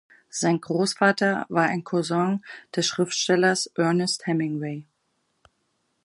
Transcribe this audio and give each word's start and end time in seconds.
Sein 0.31 0.59
Großvater 0.59 1.45
war 1.49 1.65
ein 1.67 1.83
Cousin 1.83 2.43
des 2.75 2.87
Schriftstellers 2.87 3.67
Ernest 3.75 4.25
Hemingway. 4.25 4.83